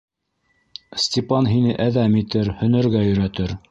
[1.03, 3.59] Степан һине әҙәм итер, һәнәргә өйрәтер.